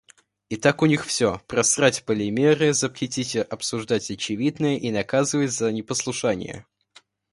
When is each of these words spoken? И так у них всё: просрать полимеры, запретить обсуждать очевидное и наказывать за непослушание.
И 0.49 0.55
так 0.57 0.81
у 0.81 0.87
них 0.87 1.05
всё: 1.05 1.39
просрать 1.47 2.05
полимеры, 2.05 2.73
запретить 2.73 3.35
обсуждать 3.35 4.09
очевидное 4.09 4.77
и 4.77 4.89
наказывать 4.89 5.51
за 5.51 5.71
непослушание. 5.71 6.65